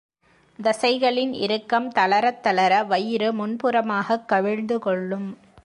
[0.63, 5.37] தசைகளின் இறுக்கம் தளரத் தளர, வயிறு முன்புறமாகக் கவிழ்ந்து கொள்ளும்.